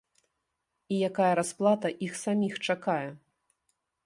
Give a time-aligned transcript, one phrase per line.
[0.95, 3.05] І якая расплата іх саміх чакае.